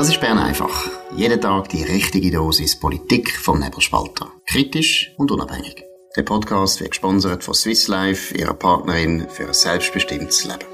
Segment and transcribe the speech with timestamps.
[0.00, 0.88] Das ist Bern einfach.
[1.14, 4.32] Jeden Tag die richtige Dosis Politik vom Nebelspalter.
[4.46, 5.84] Kritisch und unabhängig.
[6.16, 10.64] Der Podcast wird gesponsert von Swiss Life, ihrer Partnerin für ein selbstbestimmtes Leben.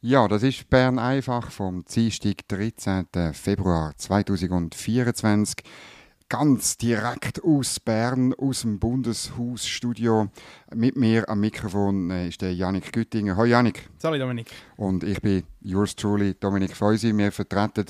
[0.00, 3.06] Ja, das ist Bern einfach vom Dienstag, 13.
[3.32, 5.54] Februar 2024
[6.28, 10.28] ganz direkt aus Bern, aus dem Bundeshausstudio.
[10.74, 13.36] Mit mir am Mikrofon äh, ist der Janik Güttinger.
[13.36, 13.88] Hallo Janik.
[13.98, 14.50] Salut Dominik.
[14.76, 17.16] Und ich bin yours truly, Dominik Feusi.
[17.16, 17.86] Wir vertreten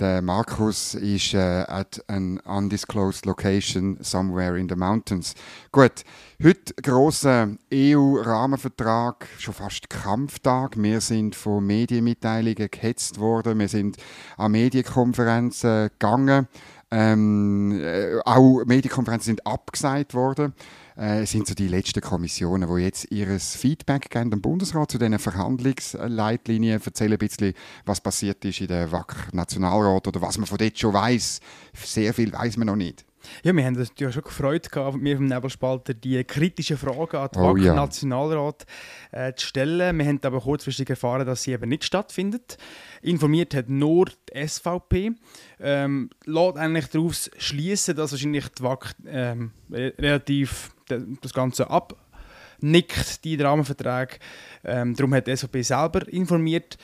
[0.00, 5.34] der Markus ist äh, at an undisclosed location somewhere in the mountains.
[5.72, 6.04] Gut,
[6.42, 10.82] heute grosser EU-Rahmenvertrag, schon fast Kampftag.
[10.82, 13.98] Wir sind von Medienmitteilungen gehetzt worden, wir sind
[14.38, 16.48] an Medienkonferenzen gegangen.
[16.90, 20.54] Ähm, äh, auch Medienkonferenzen sind abgesagt worden.
[20.96, 25.18] Äh, sind so die letzten Kommissionen, die jetzt ihr Feedback geben dem Bundesrat zu diesen
[25.18, 27.54] Verhandlungsleitlinien, erzählen ein bisschen,
[27.86, 31.40] was passiert ist in der WAC Nationalrat oder was man von dort schon weiß.
[31.74, 33.06] Sehr viel weiß man noch nicht.
[33.42, 37.28] Ja, wir haben uns ja schon gefreut, gehabt, wir vom Nebelspalter die kritischen Fragen an
[37.34, 37.74] den oh, ja.
[37.74, 38.66] Nationalrat
[39.12, 39.98] äh, zu stellen.
[39.98, 42.58] Wir haben aber kurzfristig erfahren, dass sie eben nicht stattfindet.
[43.02, 45.12] Informiert hat nur die SVP.
[45.60, 50.72] Ähm, lässt eigentlich daraus schließen, dass wahrscheinlich die WAC ähm, relativ
[51.20, 54.16] das Ganze abnickt, die Rahmenverträge.
[54.64, 56.76] Ähm, darum hat die SVP selber informiert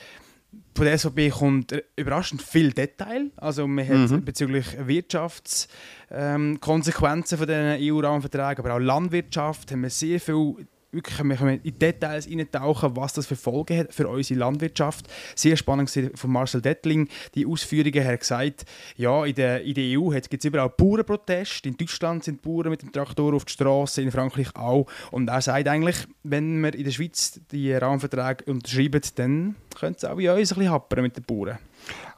[0.75, 3.31] von der SVP kommt überraschend viel Detail.
[3.35, 4.23] Also man hat mhm.
[4.23, 10.67] bezüglich Wirtschaftskonsequenzen ähm, von den EU-Rahmenverträgen, aber auch Landwirtschaft haben wir sehr viel
[10.97, 15.07] wirklich wir können in Details eintauchen, was das für Folgen hat für unsere Landwirtschaft.
[15.35, 17.93] Sehr spannend von Marcel Dettling, die Ausführungen.
[17.93, 21.69] Er hat gesagt, ja, in der, in der EU gibt es überall Bauernproteste.
[21.69, 24.87] In Deutschland sind Bauern mit dem Traktor auf der Straße, in Frankreich auch.
[25.11, 30.05] Und er sagt eigentlich, wenn wir in der Schweiz die Rahmenverträge unterschreiben, dann könnte es
[30.05, 31.59] auch bei uns ein bisschen happern mit den Bauern.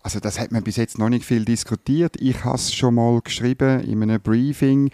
[0.02, 2.16] Also das hat man bis jetzt noch nicht viel diskutiert.
[2.20, 4.92] Ich habe es schon mal geschrieben in einem Briefing,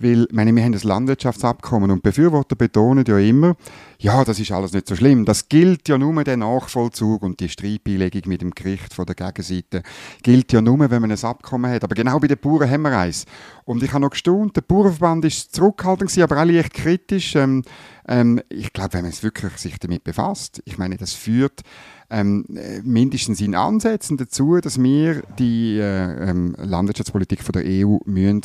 [0.00, 3.56] weil meine, wir haben das Landwirtschaftsabkommen und Befürworter betonen ja immer,
[4.00, 5.24] ja, das ist alles nicht so schlimm.
[5.24, 9.82] Das gilt ja nur der Nachvollzug und die Streitbeilegung mit dem Gericht von der Gegenseite
[10.22, 11.84] gilt ja nur, wenn man ein Abkommen hat.
[11.84, 13.26] Aber genau bei den Bauern haben wir eins.
[13.64, 17.34] Und ich habe noch gestaunt, der Bauernverband ist zurückhaltend, aber alle echt kritisch.
[17.34, 17.62] Ähm,
[18.08, 21.62] ähm, ich glaube, wenn man es wirklich sich damit befasst, ich meine, das führt
[22.10, 22.46] ähm,
[22.82, 28.42] mindestens in Ansätzen dazu, dass wir die äh, ähm, Landwirtschaftspolitik von der EU müssen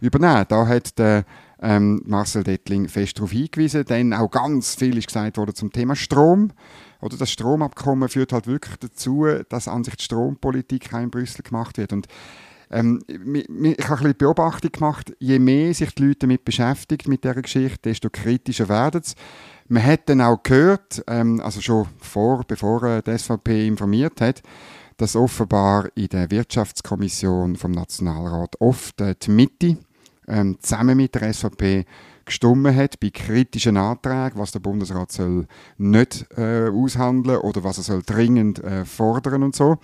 [0.00, 0.44] übernehmen.
[0.48, 1.24] Da hat der
[1.60, 5.96] ähm, Marcel Dettling fest darauf hingewiesen, denn auch ganz viel ist gesagt worden zum Thema
[5.96, 6.52] Strom.
[7.00, 11.42] Oder das Stromabkommen führt halt wirklich dazu, dass an sich die Strompolitik auch in Brüssel
[11.42, 11.92] gemacht wird.
[11.92, 12.06] Und
[12.70, 13.18] ähm, ich
[13.48, 17.90] habe ein bisschen Beobachtung gemacht, je mehr sich die Leute damit beschäftigen, mit dieser Geschichte,
[17.90, 19.14] desto kritischer werden sie.
[19.68, 24.42] Man hat dann auch gehört, ähm, also schon vor, bevor äh, die SVP informiert hat,
[24.96, 29.76] dass offenbar in der Wirtschaftskommission vom Nationalrat oft äh, die Mitte
[30.28, 31.84] ähm, zusammen mit der SVP
[32.24, 35.46] gestimmt hat bei kritischen Anträgen, was der Bundesrat soll
[35.78, 39.78] nicht äh, aushandeln oder was er soll dringend äh, fordern und so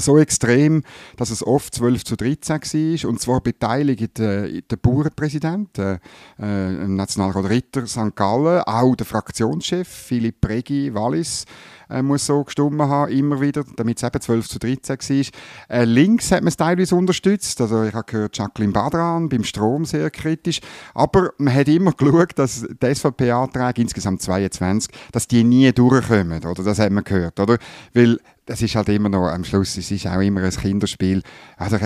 [0.00, 0.82] so extrem,
[1.16, 3.10] dass es oft 12 zu 13 war.
[3.10, 5.98] Und zwar beteiligt äh, der Bauernpräsident, äh,
[6.38, 8.14] äh, Nationalrat Ritter St.
[8.14, 11.44] Gallen, auch der Fraktionschef Philipp Regi Wallis
[11.92, 15.76] äh, muss so gestimmt haben, immer wieder, damit es eben 12 zu 13 war.
[15.76, 19.84] Äh, links hat man es teilweise unterstützt, also ich habe gehört Jacqueline Badran beim Strom
[19.84, 20.60] sehr kritisch,
[20.94, 26.62] aber man hat immer geschaut, dass die SVP-Anträge, insgesamt 22, dass die nie durchkommen, oder?
[26.62, 27.58] Das hat man gehört, oder?
[27.92, 31.22] Weil das ist halt immer noch, am Schluss, es ist auch immer ein Kinderspiel.
[31.56, 31.78] Also,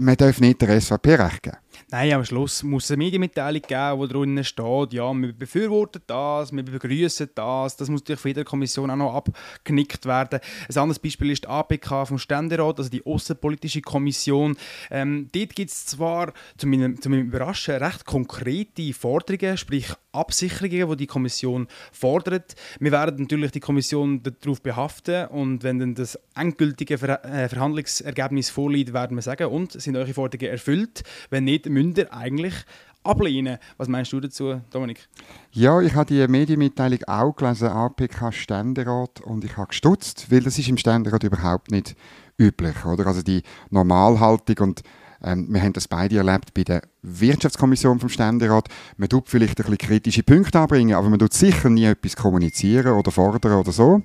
[0.00, 1.56] man darf nicht der SVP recht geben.
[1.88, 6.50] Nein, am Schluss muss es eine Medienmitteilung geben, wo drinnen steht, ja, wir befürworten das,
[6.50, 7.76] wir begrüßen das.
[7.76, 10.40] Das muss durch von jeder Kommission auch noch abgenickt werden.
[10.68, 14.56] Ein anderes Beispiel ist die APK vom Ständerat, also die Außenpolitische Kommission.
[14.90, 20.90] Ähm, dort gibt es zwar, zu meinem, zu meinem Überraschen, recht konkrete Forderungen, sprich Absicherungen,
[20.90, 22.56] die die Kommission fordert.
[22.80, 28.50] Wir werden natürlich die Kommission darauf behaften und wenn dann das endgültige Ver äh, Verhandlungsergebnis
[28.50, 31.04] vorliegt, werden wir sagen, und sind eure Forderungen erfüllt?
[31.30, 32.54] Wenn nicht, müsst ihr eigentlich
[33.02, 33.58] ablehnen.
[33.76, 35.08] Was meinst du dazu, Dominik?
[35.52, 40.58] Ja, ich habe die Medienmitteilung auch gelesen, APK Ständerat, und ich habe gestutzt, weil das
[40.58, 41.96] ist im Ständerat überhaupt nicht
[42.38, 43.06] üblich, oder?
[43.06, 44.82] Also die Normalhaltung und
[45.22, 48.68] ähm, wir haben das beide erlebt bei der Wirtschaftskommission vom Ständerat.
[48.96, 52.92] Man tut vielleicht ein bisschen kritische Punkte anbringen, aber man tut sicher nie etwas kommunizieren
[52.92, 54.02] oder fordern oder so.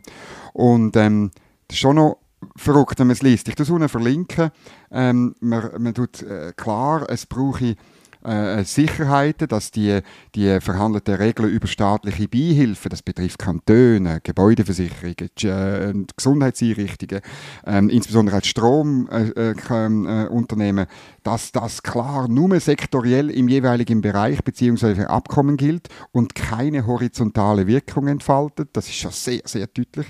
[0.53, 1.31] Und ähm,
[1.67, 2.17] das ist schon noch
[2.55, 3.47] verrückt, wenn man es liest.
[3.47, 4.51] Ich tue es unten verlinken.
[4.91, 7.75] Ähm, man, man tut äh, klar, es brauche
[8.23, 9.99] äh, Sicherheiten, dass die,
[10.35, 17.21] die verhandelten Regeln über staatliche Beihilfen, das betrifft Kantone, Gebäudeversicherungen, äh, Gesundheitseinrichtungen,
[17.65, 25.05] äh, insbesondere auch Stromunternehmen, äh, äh, dass das klar nur sektoriell im jeweiligen Bereich bzw.
[25.05, 28.69] Abkommen gilt und keine horizontale Wirkung entfaltet.
[28.73, 30.07] Das ist schon sehr, sehr deutlich.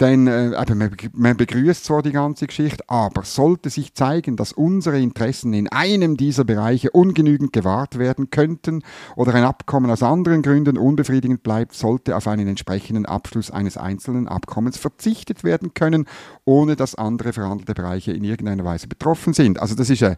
[0.00, 4.98] Denn äh, eben, man begrüßt zwar die ganze Geschichte, aber sollte sich zeigen, dass unsere
[4.98, 8.82] Interessen in einem dieser Bereiche ungenügend gewahrt werden könnten
[9.14, 14.26] oder ein Abkommen aus anderen Gründen unbefriedigend bleibt, sollte auf einen entsprechenden Abschluss eines einzelnen
[14.26, 16.06] Abkommens verzichtet werden können,
[16.46, 19.60] ohne dass andere verhandelte Bereiche in irgendeiner Weise betroffen sind.
[19.60, 20.16] Also das ist eine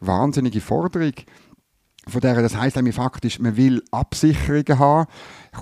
[0.00, 1.14] wahnsinnige Forderung
[2.08, 5.08] von der, das heisst nämlich faktisch, man will Absicherungen haben.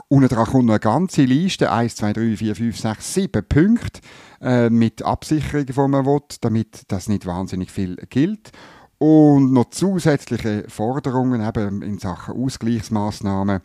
[0.09, 4.01] Unten dran kommt noch eine ganze Liste, 1, 2, 3, 4, 5, 6, 7 Punkte
[4.41, 8.53] äh, mit Absicherungen, die man will, damit das nicht wahnsinnig viel gilt
[9.03, 13.61] und noch zusätzliche Forderungen eben in Sachen Ausgleichsmaßnahmen,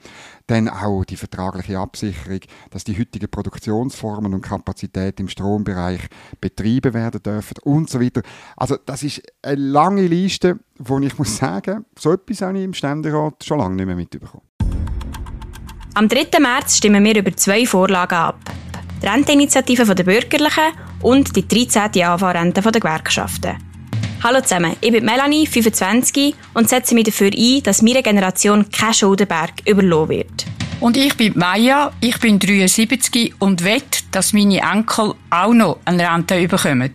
[0.47, 2.39] dann auch die vertragliche Absicherung,
[2.71, 5.99] dass die heutigen Produktionsformen und Kapazitäten im Strombereich
[6.39, 8.21] betrieben werden dürfen und so weiter.
[8.55, 12.73] Also das ist eine lange Liste, wo ich muss sagen, so etwas habe ich im
[12.73, 14.45] Ständerat schon lange nicht mehr mitbekommen.
[15.95, 16.39] Am 3.
[16.39, 18.39] März stimmen wir über zwei Vorlagen ab.
[19.01, 20.71] Die Renteninitiative der Bürgerlichen
[21.01, 22.01] und die 13.
[22.01, 23.74] AV-Rente der Gewerkschaften.
[24.27, 28.91] Hallo zusammen, ich bin Melanie, 25 und setze mich dafür ein, dass meine Generation kein
[28.91, 30.45] Schuldenberg überlassen wird.
[30.79, 36.11] Und ich bin Maya, ich bin 73 und wette, dass meine Enkel auch noch eine
[36.11, 36.91] Rente bekommen.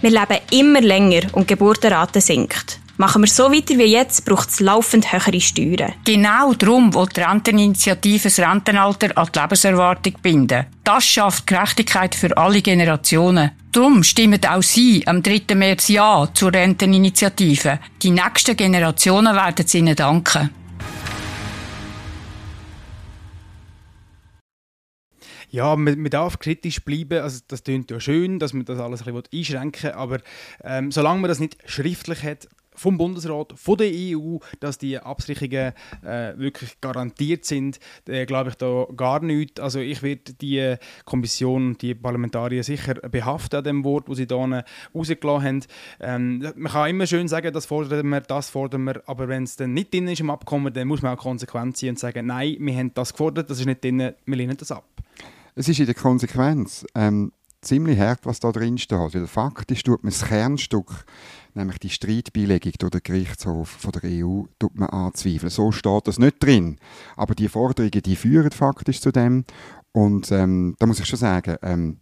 [0.00, 2.80] Wir leben immer länger und die Geburtenrate sinkt.
[3.02, 5.92] Machen wir so weiter wie jetzt, braucht es laufend höhere Steuern.
[6.04, 10.66] Genau darum will die Renteninitiative das Rentenalter an die Lebenserwartung binden.
[10.84, 13.50] Das schafft Gerechtigkeit für alle Generationen.
[13.72, 15.52] Darum stimmen auch Sie am 3.
[15.56, 17.80] März Ja zur Renteninitiative.
[18.00, 20.50] Die nächsten Generationen werden es Ihnen danken.
[25.50, 27.20] Ja, man, man, darf kritisch bleiben.
[27.20, 29.92] Also das klingt ja schön, dass man das alles ein bisschen einschränken will.
[29.92, 30.18] Aber
[30.62, 35.72] ähm, solange man das nicht schriftlich hat, vom Bundesrat, von der EU, dass die Absicherungen
[36.04, 37.78] äh, wirklich garantiert sind,
[38.08, 39.60] äh, glaube ich da gar nichts.
[39.60, 44.64] Also ich werde die Kommission, die Parlamentarier sicher behaften an dem Wort, das sie da
[44.94, 45.60] rausgelassen haben.
[46.00, 49.56] Ähm, man kann immer schön sagen, das fordern wir, das fordern wir, aber wenn es
[49.56, 52.56] dann nicht drin ist im Abkommen, dann muss man auch konsequent sein und sagen, nein,
[52.58, 54.84] wir haben das gefordert, das ist nicht drin, wir lehnen das ab.
[55.54, 59.14] Es ist in der Konsequenz ähm, ziemlich hart, was da drin steht.
[59.14, 61.04] Weil faktisch tut man das Kernstück
[61.54, 65.50] nämlich die Streitbeilegung durch den Gerichtshof von der EU, tut man anzweifeln.
[65.50, 66.78] So steht das nicht drin.
[67.16, 69.44] Aber die Forderungen, die führen faktisch zu dem.
[69.92, 71.98] Und ähm, da muss ich schon sagen, ähm,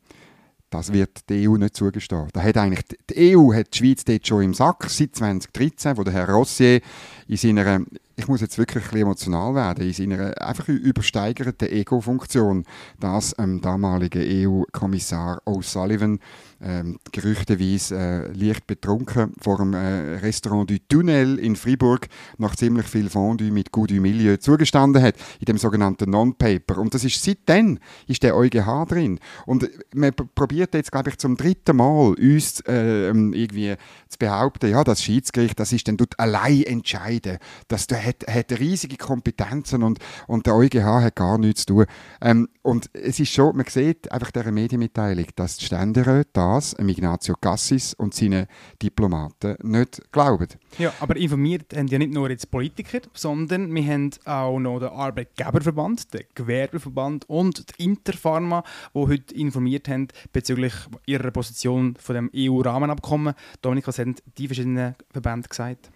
[0.70, 2.28] das wird die EU nicht zugestehen.
[2.32, 6.04] Da hat eigentlich, die EU hat die Schweiz dort schon im Sack seit 2013, wo
[6.04, 6.80] der Herr Rossier
[7.26, 7.80] in seiner,
[8.14, 12.64] ich muss jetzt wirklich ein emotional werden, in seiner einfach übersteigerten Ego-Funktion
[13.00, 16.20] das ähm, damalige EU-Kommissar O'Sullivan
[16.62, 22.06] ähm, gerüchteweise äh, leicht betrunken vor dem äh, Restaurant du Tunnel in Fribourg
[22.38, 26.78] nach ziemlich viel Fondue mit Goût Milieu zugestanden hat, in dem sogenannten Non-Paper.
[26.78, 29.18] Und das ist seitdem ist der EuGH drin.
[29.46, 33.74] Und man probiert jetzt, glaube ich, zum dritten Mal uns äh, irgendwie
[34.08, 37.38] zu behaupten, ja, das Schiedsgericht, das ist dann dort allein entscheiden.
[37.68, 41.86] Das hat, hat riesige Kompetenzen und, und der EuGH hat gar nichts zu tun.
[42.20, 46.74] Ähm, und es ist schon, man sieht einfach dieser Medienmitteilung, dass die Ständeräte da das
[46.78, 48.46] Ignazio Cassis und seine
[48.82, 50.48] Diplomaten nicht glauben.
[50.78, 54.88] Ja, aber informiert haben ja nicht nur jetzt Politiker, sondern wir haben auch noch den
[54.88, 58.64] Arbeitgeberverband, den Gewerbeverband und die Interpharma,
[58.94, 60.74] die heute informiert haben bezüglich
[61.06, 63.34] ihrer Position von dem EU-Rahmenabkommen.
[63.62, 65.90] Dominik, was haben die verschiedenen Verbände gesagt?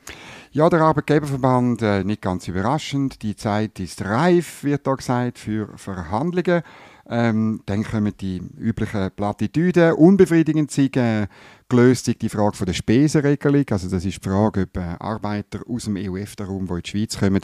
[0.52, 5.76] Ja, der Arbeitgeberverband, äh, nicht ganz überraschend, die Zeit ist reif, wird da gesagt, für
[5.76, 6.62] Verhandlungen.
[7.08, 9.92] Ähm, dann kommen die üblichen Plattitüden.
[9.92, 11.26] Unbefriedigend sind äh,
[11.68, 13.64] gelöst die Frage von der Spesenregelung.
[13.70, 17.18] Also das ist die Frage, ob äh, Arbeiter aus dem EU-EFTA-Raum, die in die Schweiz
[17.18, 17.40] kommen,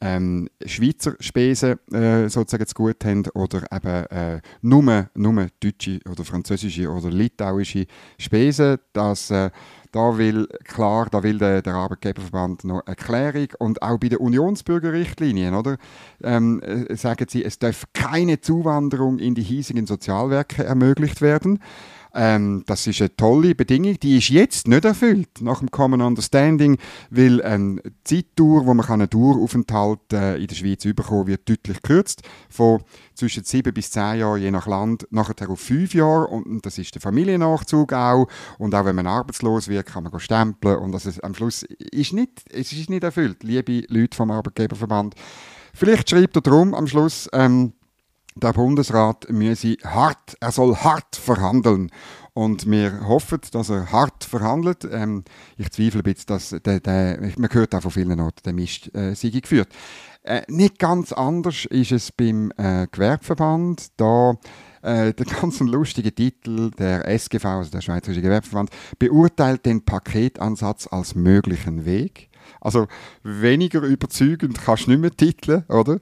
[0.00, 6.24] ähm, Schweizer Spesen äh, sozusagen zu gut haben oder eben äh, nur, nur deutsche oder
[6.24, 7.86] französische oder litauische
[8.18, 8.78] Spesen.
[8.92, 9.50] Das äh,
[9.92, 15.54] da will klar, da will der, der Arbeitgeberverband noch Erklärung und auch bei den Unionsbürgerrichtlinien,
[15.54, 15.76] oder?
[16.22, 21.60] Ähm, äh, sagen sie, es darf keine Zuwanderung in die hiesigen Sozialwerke ermöglicht werden.
[22.14, 26.78] Ähm, das ist eine tolle Bedingung, die ist jetzt nicht erfüllt nach dem Common Understanding,
[27.10, 31.80] weil ähm, die Zeitdauer, wo man einen Daueraufenthalt äh, in der Schweiz überkommen wird, deutlich
[31.80, 32.22] gekürzt.
[32.50, 32.82] Von
[33.14, 36.26] zwischen sieben bis zehn Jahren, je nach Land, nachher auf fünf Jahre.
[36.26, 38.26] Und das ist der Familiennachzug auch.
[38.58, 40.78] Und auch wenn man arbeitslos wird, kann man stempeln.
[40.78, 45.14] Und das ist, am Schluss ist nicht, es ist nicht erfüllt, liebe Leute vom Arbeitgeberverband.
[45.74, 47.72] Vielleicht schreibt er darum am Schluss, ähm,
[48.34, 51.90] der Bundesrat müsse hart, er soll hart verhandeln.
[52.34, 54.88] Und wir hoffen, dass er hart verhandelt.
[54.90, 55.24] Ähm,
[55.58, 58.94] ich zweifle ein bisschen, dass der, der, man hört auch von vielen Orten, der Mist
[58.94, 59.68] äh, sei geführt.
[60.22, 63.88] Äh, nicht ganz anders ist es beim äh, Gewerbeverband.
[63.98, 64.34] Da
[64.82, 71.14] äh, der ganz lustige Titel der SGV, also der Schweizerische Gewerbeverband, beurteilt den Paketansatz als
[71.14, 72.30] möglichen Weg.
[72.62, 72.86] Also
[73.24, 75.98] weniger überzeugend kannst du nicht mehr titeln, oder?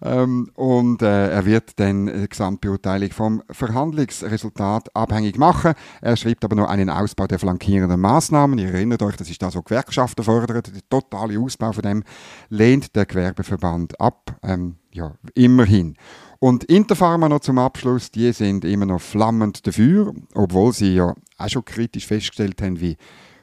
[0.00, 5.74] Ähm, und äh, er wird dann die Gesamtbeurteilung vom Verhandlungsresultat abhängig machen.
[6.00, 8.58] Er schreibt aber noch einen Ausbau der flankierenden Maßnahmen.
[8.58, 10.62] Ihr erinnert euch, das ist da so Gewerkschaften fordern.
[10.62, 12.04] Der totale Ausbau von dem
[12.48, 14.38] lehnt der Gewerbeverband ab.
[14.44, 15.96] Ähm, ja, immerhin.
[16.38, 21.48] Und Interpharma noch zum Abschluss, die sind immer noch flammend dafür, obwohl sie ja auch
[21.48, 22.96] schon kritisch festgestellt haben, wie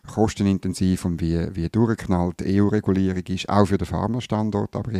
[0.07, 4.75] kostenintensiv und wie, wie durchgeknallt EU-Regulierung ist, auch für den Pharmastandort.
[4.75, 4.91] Aber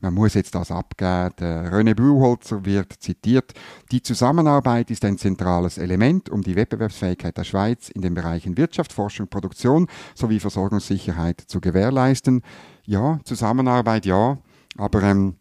[0.00, 1.30] man muss jetzt das abgeben.
[1.38, 3.52] Der René Buchholzer wird zitiert.
[3.92, 8.92] Die Zusammenarbeit ist ein zentrales Element, um die Wettbewerbsfähigkeit der Schweiz in den Bereichen Wirtschaft,
[8.92, 12.42] Forschung, Produktion sowie Versorgungssicherheit zu gewährleisten.
[12.84, 14.38] Ja, Zusammenarbeit ja,
[14.76, 15.39] aber ähm, äh,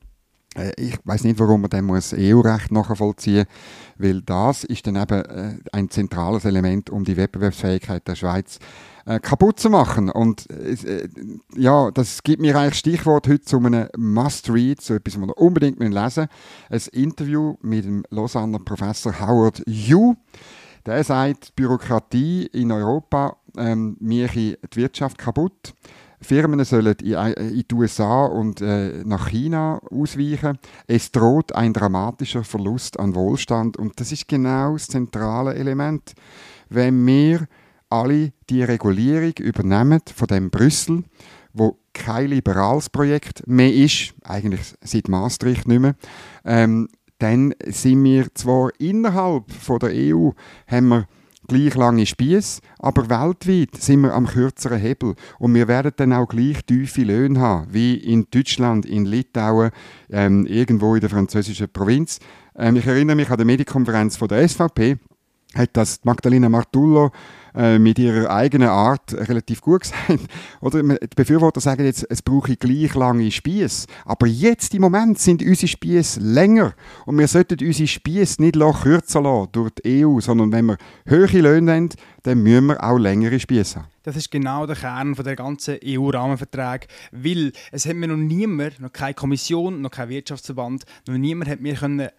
[0.78, 5.58] ich weiß nicht, warum man muss EU-Recht nachvollziehen muss, weil das ist dann eben äh,
[5.72, 8.60] ein zentrales Element, um die Wettbewerbsfähigkeit der Schweiz
[9.06, 10.10] äh, kaputt zu machen.
[10.10, 11.08] Und äh,
[11.56, 15.80] ja, das gibt mir eigentlich Stichwort heute zu einem Must-Read, so etwas, was wir unbedingt
[15.80, 16.28] lesen müssen.
[16.70, 20.16] Ein Interview mit dem Lausanner Professor Howard Yu.
[20.86, 25.74] Der sagt, Bürokratie in Europa ähm, mache die Wirtschaft kaputt.
[26.22, 30.58] Firmen sollen in, in die USA und äh, nach China ausweichen.
[30.88, 36.14] Es droht ein dramatischer Verlust an Wohlstand und das ist genau das zentrale Element.
[36.70, 37.48] Wenn wir
[37.90, 41.04] alle die Regulierung übernehmen von dem Brüssel,
[41.54, 45.96] wo kein liberales Projekt mehr ist, eigentlich seit Maastricht nicht mehr,
[46.46, 50.32] ähm, dann sind wir zwar innerhalb von der EU,
[50.68, 51.08] haben wir
[51.50, 56.28] gleich lange Spieß, aber weltweit sind wir am kürzeren Hebel und wir werden dann auch
[56.28, 59.72] gleich tiefe Löhne haben, wie in Deutschland, in Litauen,
[60.10, 62.20] ähm, irgendwo in der französischen Provinz.
[62.56, 64.98] Ähm, ich erinnere mich an die Medienkonferenz von der SVP,
[65.56, 67.12] hat das Magdalena Martullo
[67.56, 70.00] äh, mit ihrer eigenen Art relativ gut gesagt.
[70.62, 73.88] Oder die Befürworter sagen jetzt, es brauche gleich lange Spieß.
[74.06, 76.74] Aber jetzt im Moment sind unsere Spieß länger.
[77.06, 81.40] Und wir sollten unsere Spieß nicht kürzer lassen durch die EU, sondern wenn wir höhere
[81.40, 81.90] Löhne haben,
[82.24, 83.88] dann müssen wir auch längere Spieße haben.
[84.04, 88.80] Das ist genau der Kern von der ganzen EU-Rahmenvertrag, weil es hat mir noch niemand,
[88.80, 92.10] noch keine Kommission, noch kein Wirtschaftsverband, noch niemand hat mir können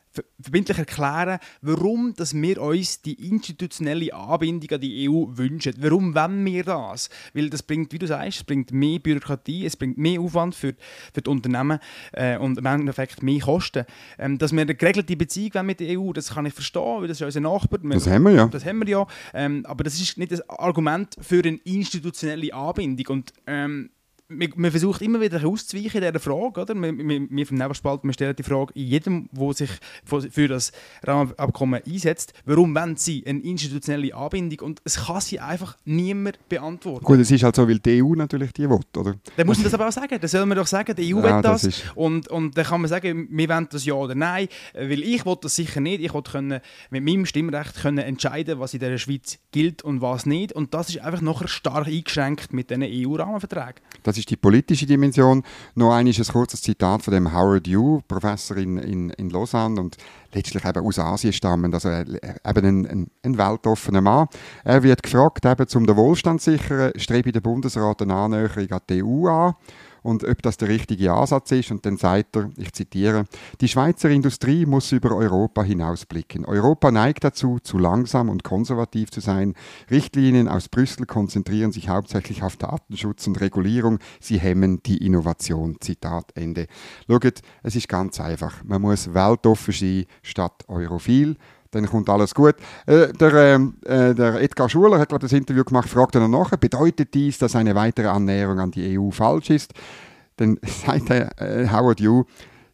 [0.42, 5.74] verbindlich erklären, warum dass wir uns die institutionelle Anbindung an die EU wünschen.
[5.78, 7.10] Warum wollen wir das?
[7.32, 10.74] Weil das bringt, wie du sagst, es bringt mehr Bürokratie, es bringt mehr Aufwand für,
[11.14, 11.78] für die Unternehmen
[12.12, 13.84] äh, und im Endeffekt mehr Kosten.
[14.18, 17.20] Ähm, dass wir eine geregelte Beziehung mit der EU, das kann ich verstehen, weil das
[17.20, 17.78] ist unser Nachbar.
[17.78, 18.46] Das haben wir ja.
[18.48, 19.06] Das haben wir ja.
[19.32, 23.06] Ähm, aber das ist nicht das Argument für eine institutionelle Anbindung.
[23.16, 23.90] Und ähm,
[24.30, 26.60] man, versucht immer wieder auszuweichen in dieser Frage.
[26.60, 26.74] Oder?
[26.74, 29.70] Wir, wir, wir vom Nebenspalt wir stellen die Frage jedem, der sich
[30.04, 30.72] für das
[31.02, 34.60] Rahmenabkommen einsetzt, warum wollen sie eine institutionelle Anbindung?
[34.60, 37.04] Und es kann sie einfach niemand beantworten.
[37.04, 39.16] Gut, es ist halt so, weil die EU natürlich die will, oder?
[39.36, 40.16] Dann muss man das aber auch sagen.
[40.20, 41.62] Dann soll man doch sagen, die EU ja, will das.
[41.62, 44.48] das und, und dann kann man sagen, wir wollen das ja oder nein.
[44.74, 46.02] Weil ich will das sicher nicht.
[46.02, 46.60] Ich will können,
[46.90, 50.52] mit meinem Stimmrecht können entscheiden, was in der Schweiz gilt und was nicht.
[50.52, 53.80] Und das ist einfach noch stark eingeschränkt mit diesen EU-Rahmenverträgen
[54.20, 55.42] ist die politische Dimension.
[55.74, 59.96] Noch ein kurzes Zitat von dem Howard Yu, Professor in, in, in Lausanne und
[60.32, 64.28] letztlich eben aus Asien stammend, also eben ein, ein, ein weltoffener Mann.
[64.64, 68.80] Er wird gefragt, eben, um den Wohlstand zu sichern, strebe der Bundesrat eine Annäherung an
[68.88, 69.54] die EU an
[70.02, 71.70] und ob das der richtige Ansatz ist.
[71.70, 73.24] Und dann sagt er, ich zitiere,
[73.60, 76.44] die Schweizer Industrie muss über Europa hinausblicken.
[76.44, 79.54] Europa neigt dazu, zu langsam und konservativ zu sein.
[79.90, 83.98] Richtlinien aus Brüssel konzentrieren sich hauptsächlich auf Datenschutz und Regulierung.
[84.20, 85.76] Sie hemmen die Innovation.
[85.80, 86.66] Zitat Ende.
[87.08, 88.62] Schaut, es ist ganz einfach.
[88.64, 91.36] Man muss weltoffen sein statt europhil
[91.70, 92.56] dann kommt alles gut.
[92.86, 96.50] Äh, der, ähm, äh, der, Edgar Schuler hat gerade das Interview gemacht, fragt er nach,
[96.56, 99.72] bedeutet dies, dass eine weitere Annäherung an die EU falsch ist?
[100.36, 102.24] Dann sagt er, äh, Howard Yu,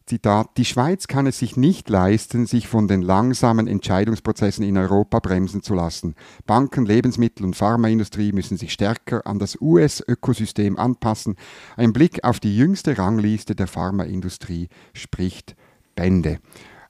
[0.07, 5.19] Zitat, die Schweiz kann es sich nicht leisten, sich von den langsamen Entscheidungsprozessen in Europa
[5.19, 6.15] bremsen zu lassen.
[6.45, 11.35] Banken, Lebensmittel und Pharmaindustrie müssen sich stärker an das US-Ökosystem anpassen.
[11.75, 15.57] Ein Blick auf die jüngste Rangliste der Pharmaindustrie spricht
[15.95, 16.39] Bände.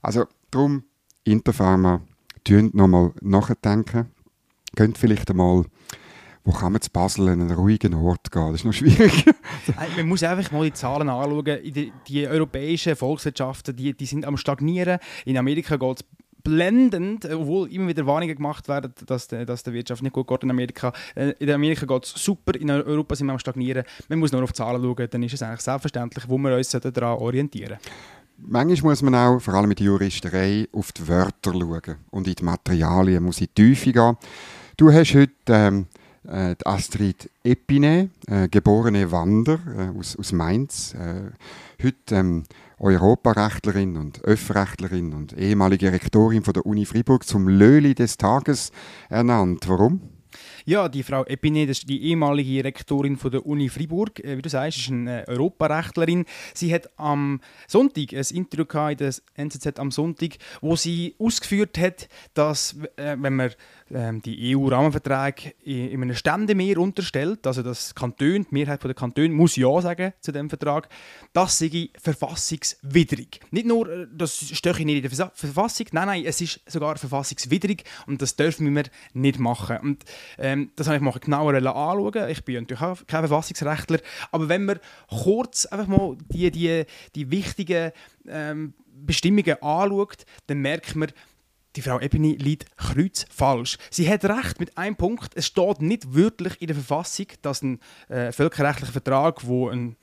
[0.04, 0.84] Also drum,
[1.32, 2.02] Interpharma,
[2.50, 4.08] noch nochmal nachdenken.
[4.76, 5.66] Könnt vielleicht einmal
[6.48, 8.54] wo kann man zu Basel an einen ruhigen Ort gehen?
[8.54, 9.26] Das ist noch schwierig.
[9.98, 11.44] man muss einfach mal die Zahlen anschauen.
[11.44, 15.00] Die, die europäischen Volkswirtschaften die, die sind am Stagnieren.
[15.26, 16.06] In Amerika geht es
[16.44, 20.44] blendend, obwohl immer wieder Warnungen gemacht werden, dass, de, dass der Wirtschaft nicht gut geht
[20.44, 20.94] in Amerika.
[21.16, 23.84] Äh, in Amerika geht es super, in Europa sind wir am Stagnieren.
[24.08, 26.70] Man muss nur auf die Zahlen schauen, dann ist es eigentlich selbstverständlich, wo wir uns
[26.70, 27.78] daran orientieren
[28.40, 32.44] Manchmal muss man auch, vor allem mit Juristerei, auf die Wörter schauen und in die
[32.44, 34.16] Materialien muss in die Tiefe gehen.
[34.78, 35.88] Du hast heute ähm,
[36.28, 41.32] äh, Astrid Epine, äh, geborene Wander äh, aus, aus Mainz, äh,
[41.84, 42.44] heute ähm,
[42.80, 48.72] Europarechtlerin und Öffrechtlerin und ehemalige Rektorin von der Uni Fribourg zum Löli des Tages
[49.10, 49.68] ernannt.
[49.68, 50.17] Warum?
[50.66, 54.42] Ja, die Frau Epine, das ist die ehemalige Rektorin von der Uni Fribourg, äh, wie
[54.42, 56.26] du sagst, ist eine Europarechtlerin.
[56.54, 62.10] Sie hat am Sonntag ein Interview in der NZZ am Sonntag, wo sie ausgeführt hat,
[62.34, 63.52] dass äh, wenn man
[63.94, 69.56] ähm, die EU-Rahmenverträge in, einem Ständemeer unterstellt, also das Kanton, die Mehrheit der Kantone muss
[69.56, 70.90] Ja sagen zu dem Vertrag,
[71.34, 73.40] das sei verfassungswidrig.
[73.52, 77.84] Nicht nur, äh, das stehe nicht in der Verfassung, nein, nein, es ist sogar verfassungswidrig
[78.06, 79.78] und das dürfen wir nicht machen.
[79.78, 80.04] Und
[80.38, 82.30] ähm, das habe ich mal genauer anschauen.
[82.30, 84.00] Ich bin natürlich auch kein Verfassungsrechtler,
[84.32, 84.80] aber wenn man
[85.10, 86.84] kurz einfach mal die, die,
[87.16, 87.92] die wichtigen
[88.28, 88.74] ähm,
[89.06, 91.12] Bestimmungen anschaut, dann merkt man,
[91.78, 93.78] die Frau Ebeni liegt kreuzfalsch.
[93.92, 95.34] Sie hat recht mit einem Punkt.
[95.36, 97.80] Es steht nicht wörtlich in der Verfassung, dass ein
[98.10, 99.96] äh, völkerrechtlicher Vertrag, wo ein,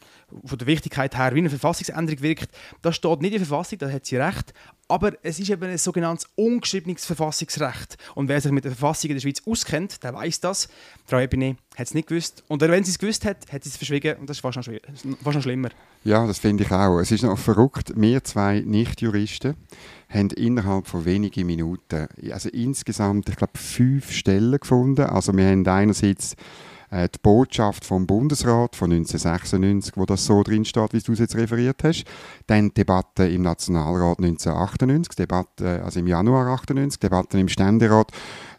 [0.44, 2.50] von der Wichtigkeit her wie eine Verfassungsänderung wirkt,
[2.82, 4.54] das steht nicht in der Verfassung, da hat sie recht.
[4.86, 7.96] Aber es ist eben ein sogenanntes ungeschriebenes Verfassungsrecht.
[8.14, 10.68] Und wer sich mit der Verfassung in der Schweiz auskennt, der weiß das.
[11.06, 12.44] Frau Ebene hat es nicht gewusst.
[12.48, 14.16] Und wenn sie es gewusst hat, hat sie es verschwiegen.
[14.18, 15.70] Und das ist fast noch, fast noch schlimmer.
[16.04, 17.00] Ja, das finde ich auch.
[17.00, 17.94] Es ist noch verrückt.
[17.96, 19.56] Wir zwei Nichtjuristen
[20.08, 25.06] haben innerhalb von wenigen Minuten, also insgesamt, ich glaube, fünf Stellen gefunden.
[25.06, 26.36] Also wir haben einerseits
[26.94, 31.34] die Botschaft vom Bundesrat von 1996, wo das so drin steht, wie du es jetzt
[31.36, 32.04] referiert hast.
[32.46, 38.12] Dann die Debatte im Nationalrat 1998, Debatte, also im Januar 98, Debatten im Ständerat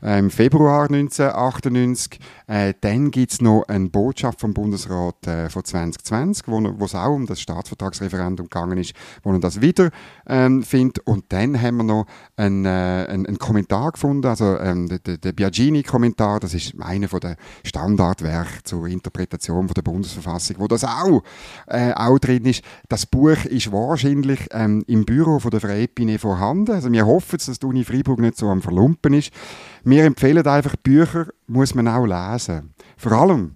[0.06, 2.20] äh, im Februar 1998.
[2.48, 7.14] Äh, dann gibt es noch eine Botschaft vom Bundesrat äh, von 2020, wo, es auch
[7.14, 8.94] um das Staatsvertragsreferendum gegangen ist,
[9.24, 9.90] wo man das wieder
[10.28, 11.00] ähm, findet.
[11.08, 12.70] Und dann haben wir noch einen, äh,
[13.10, 17.38] einen, einen Kommentar gefunden, also ähm, der, der Biagini-Kommentar, das ist einer der
[18.26, 21.24] Standardwerke zur Interpretation von der Bundesverfassung, wo das auch,
[21.68, 22.64] äh, auch drin ist.
[22.90, 26.72] Das Buch ist wahrscheinlich ähm, im Büro von der Freipine vorhanden.
[26.72, 29.32] Also wir hoffen, dass die Uni Freiburg nicht so am Verlumpen ist.
[29.84, 32.74] Wir empfehlen einfach, Bücher muss man auch lesen.
[32.98, 33.56] Vor allem,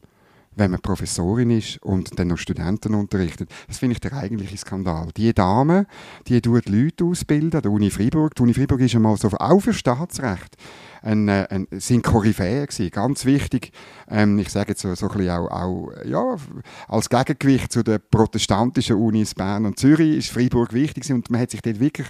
[0.56, 3.50] wenn man Professorin ist und dann noch Studenten unterrichtet.
[3.68, 5.08] Das finde ich der eigentliche Skandal.
[5.16, 5.86] Die Dame,
[6.28, 8.36] die tut Leute ausbilden der Uni Freiburg.
[8.36, 10.58] Die Uni Freiburg ist einmal so auch für Staatsrecht
[11.02, 13.72] ein, äh, ein, sind Koryphäen gewesen, ganz wichtig.
[14.10, 16.36] Ähm, ich sage jetzt so, so ein bisschen auch, auch ja,
[16.88, 21.52] als Gegengewicht zu den protestantischen Unis Bern und Zürich ist Freiburg wichtig und man hat
[21.52, 22.08] sich dort wirklich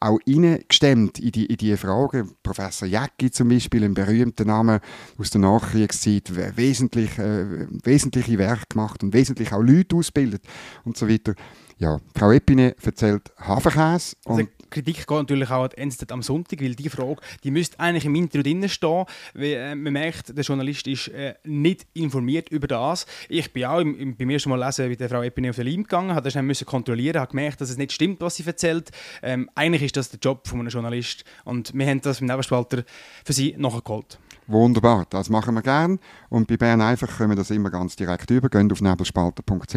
[0.00, 2.30] auch reingestemmt in die, in die Fragen.
[2.42, 4.80] Professor Jäcki zum Beispiel, ein berühmter Name
[5.18, 10.42] aus der Nachkriegszeit, wesentlich, äh, wesentliche Werke gemacht und wesentlich auch Leute ausbildet
[10.84, 11.34] und so weiter.
[11.78, 14.16] Ja, Frau Epine erzählt Hafenkäse.
[14.24, 18.04] Also Kritik geht natürlich auch an NZZ am Sonntag, weil die Frage, die müsste eigentlich
[18.04, 19.04] im Interview drin stehen.
[19.34, 23.06] Weil, äh, man merkt, der Journalist ist äh, nicht informiert über das.
[23.28, 25.66] Ich bin auch im, im, beim ersten Mal lesen mit der Frau Epine auf den
[25.66, 28.46] Leim gegangen, habe das dann müssen kontrollieren, habe gemerkt, dass es nicht stimmt, was sie
[28.46, 28.90] erzählt.
[29.22, 32.84] Ähm, eigentlich ist das der Job von einem Journalist und wir haben das im Nebenspalter
[33.24, 34.18] für sie nachgeholt.
[34.50, 36.00] Wunderbar, das machen wir gern.
[36.28, 38.48] Und bei Bern einfach können wir das immer ganz direkt über.
[38.48, 39.74] Geht auf nebelspalter.ch.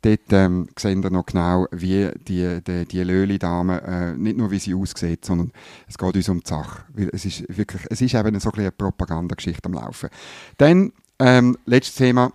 [0.00, 4.58] Dort ähm, sehen wir noch genau, wie die, die, die Löli-Dame, äh, nicht nur wie
[4.58, 5.52] sie aussieht, sondern
[5.86, 6.84] es geht uns um die Sache.
[6.94, 10.08] Weil es ist wirklich, es ist eben so ein eine Propagandageschichte am Laufen.
[10.56, 12.32] Dann, ähm, letztes Thema.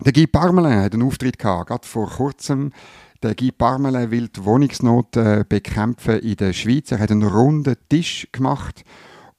[0.00, 2.72] Der Guy Parmelin hat einen Auftritt gehabt, gerade vor kurzem.
[3.22, 6.90] Der Guy Parmelin will die Wohnungsnot äh, bekämpfen in der Schweiz.
[6.92, 8.84] Er hat einen runden Tisch gemacht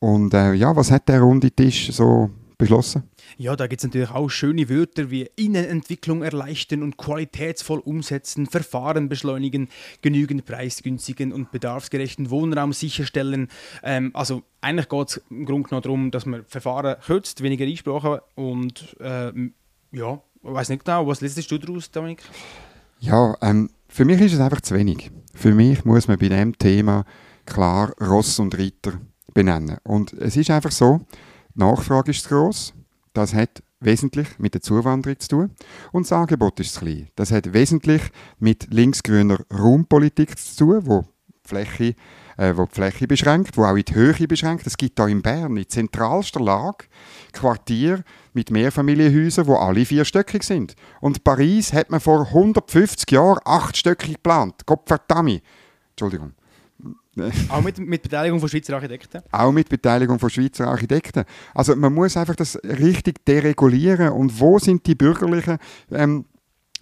[0.06, 3.10] und äh, ja, was hat der runde Tisch so beschlossen?
[3.38, 9.10] Ja, da gibt es natürlich auch schöne Wörter wie Innenentwicklung erleichtern und qualitätsvoll umsetzen, Verfahren
[9.10, 9.68] beschleunigen,
[10.04, 13.48] genügend preisgünstigen und bedarfsgerechten Wohnraum sicherstellen.
[13.82, 18.20] Ähm, also eigentlich geht es im Grunde genommen darum, dass man Verfahren kürzt, weniger Einsprachen
[18.36, 19.32] und äh,
[19.91, 22.22] ja, ich weiß nicht genau, was liest du daraus, Dominik?
[23.00, 25.10] Ja, ähm, für mich ist es einfach zu wenig.
[25.34, 27.06] Für mich muss man bei diesem Thema
[27.48, 29.00] klar Ross und Reiter
[29.36, 29.78] benennen.
[29.84, 31.02] Und es ist einfach so,
[31.54, 32.74] die Nachfrage ist groß.
[33.13, 35.52] Das hat wesentlich mit der Zuwanderung zu tun.
[35.91, 37.10] Und das Angebot ist klein.
[37.15, 38.02] Das hat wesentlich
[38.39, 41.06] mit linksgrüner Raumpolitik zu tun, wo
[41.43, 41.93] Fläche,
[42.38, 44.65] äh, wo die Fläche beschränkt, wo auch in die Höhe beschränkt.
[44.65, 46.86] Es gibt hier in Bern, in zentralster Lage,
[47.32, 50.76] Quartier mit Mehrfamilienhäusern, wo alle vierstöckig sind.
[51.02, 54.65] Und Paris hat man vor 150 Jahren achtstöckig geplant.
[54.65, 55.41] Gott verdammt.
[55.91, 56.34] Entschuldigung.
[57.49, 59.21] Auch mit, mit Beteiligung von Schweizer Architekten?
[59.32, 61.23] Auch mit Beteiligung von Schweizer Architekten.
[61.54, 64.10] Also man muss einfach das richtig deregulieren.
[64.10, 65.58] Und wo sind die Bürgerlichen,
[65.91, 66.25] ähm,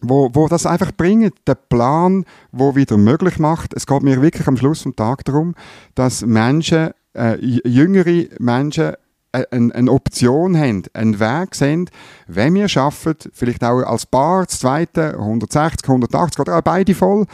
[0.01, 3.73] wo, wo das einfach bringen, der Plan, wo wieder möglich macht.
[3.73, 5.55] Es geht mir wirklich am Schluss vom Tag darum,
[5.95, 8.93] dass Menschen, äh, jüngere Menschen
[9.33, 11.89] eine, eine Option haben, einen Weg sehen,
[12.27, 17.25] wenn wir schaffen, vielleicht auch als Paar, das zweite, 160, 180 oder auch beide voll,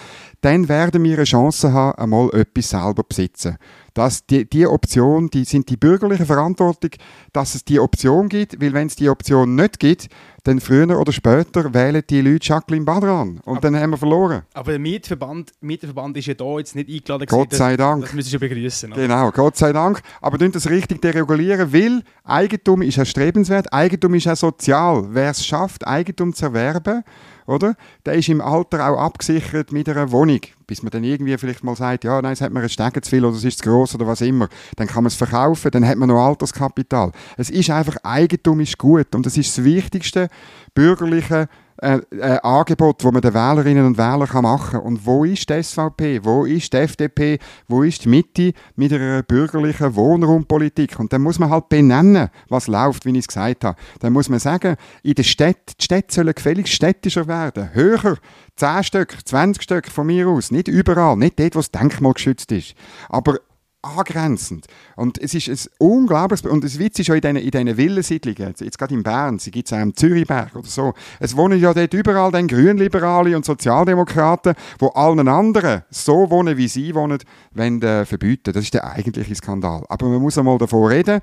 [0.41, 3.57] dann werden wir eine Chance haben, einmal etwas selber besitzen.
[3.93, 6.91] Das, die, die Option, die sind die bürgerliche Verantwortung,
[7.33, 10.09] dass es die Option gibt, weil wenn es die Option nicht gibt,
[10.43, 14.43] dann früher oder später wählen die Leute Jacqueline Badran und aber, dann haben wir verloren.
[14.53, 17.27] Aber der Mietverband, Mieterverband ist ja da jetzt nicht eingeladen.
[17.27, 18.01] Gott sei das, Dank.
[18.03, 18.91] Das müssen wir begrüßen.
[18.91, 20.01] Genau, Gott sei Dank.
[20.21, 25.07] Aber tun das richtig deregulieren, weil Eigentum ist erstrebenswert, Eigentum ist auch sozial.
[25.09, 27.03] Wer es schafft, Eigentum zu erwerben,
[27.49, 27.75] oder?
[28.05, 30.41] Der ist im Alter auch abgesichert mit einer Wohnung.
[30.67, 33.09] Bis man dann irgendwie vielleicht mal sagt, ja, nein, es hat mir ein Stecken zu
[33.09, 34.47] viel oder es ist zu gross oder was immer.
[34.75, 37.11] Dann kann man es verkaufen, dann hat man noch Alterskapital.
[37.37, 40.29] Es ist einfach, Eigentum ist gut und das ist das wichtigste
[40.75, 41.49] bürgerliche
[41.81, 44.81] äh, äh, Angebot, das man den Wählerinnen und Wählern kann machen kann.
[44.81, 46.23] Und wo ist die SVP?
[46.23, 47.39] Wo ist die FDP?
[47.67, 50.99] Wo ist die Mitte mit einer bürgerlichen Wohnraumpolitik?
[50.99, 53.77] Und dann muss man halt benennen, was läuft, wie ich es gesagt habe.
[53.99, 58.17] Dann muss man sagen, in den Städten, die Städte sollen gefälligst städtischer werden, höher,
[58.55, 62.51] 10 Stück, 20 Stück von mir aus, nicht überall, nicht dort, wo das Denkmal geschützt
[62.51, 62.75] ist.
[63.07, 63.37] Aber
[63.81, 64.65] angrenzend.
[64.95, 68.53] Und es ist ein unglaubliches, und das Witz ist ja in diesen, in diesen Villensiedlungen,
[68.59, 71.73] jetzt gerade in Bern, sie gibt es auch im Zürichberg oder so, es wohnen ja
[71.73, 77.19] dort überall dann Grünliberale und Sozialdemokraten, wo allen anderen so wohnen, wie sie wohnen,
[77.51, 78.53] wenn äh, verbieten.
[78.53, 79.85] Das ist der eigentliche Skandal.
[79.87, 81.21] Aber man muss einmal davor reden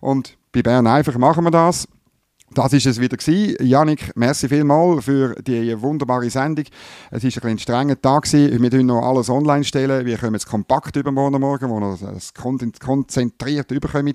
[0.00, 1.86] und bei Bern einfach machen wir das.
[2.54, 3.56] Das ist es wieder gewesen.
[3.60, 6.64] Janik, merci vielmals für die wunderbare Sendung.
[7.10, 8.62] Es war ein, ein strenger Tag gewesen.
[8.62, 10.06] Wir stellen noch alles online stellen.
[10.06, 14.14] Wir kommen jetzt kompakt übermorgen morgen, wo wir es konzentriert überkommen.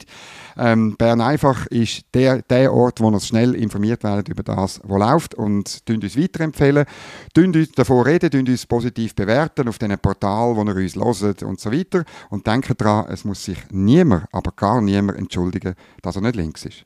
[0.58, 5.00] Ähm, Bern einfach ist der, der Ort, wo wir schnell informiert werden über das, was
[5.00, 6.86] läuft und tun uns weiterempfehlen.
[7.36, 11.44] Tun uns davor reden, tun uns positiv bewerten auf diesen Portal, wo ihr uns hört
[11.44, 12.04] und so weiter.
[12.32, 16.66] Und denken daran, es muss sich niemand, aber gar niemand entschuldigen, dass er nicht links
[16.66, 16.86] ist.